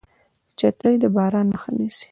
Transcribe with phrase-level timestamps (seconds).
[0.59, 2.07] چترۍ د باران مخه نیسي